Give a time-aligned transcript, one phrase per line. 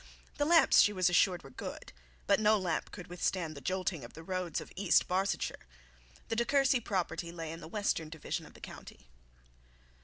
[0.39, 1.93] The lamps she was assured were good,
[2.25, 5.67] but no lamp could withstand the jolting of the roads of East Barsetshire.
[6.27, 9.09] The De Courcy property lay in the western division of the county.